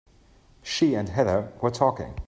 [0.63, 2.15] She and Heather were talking.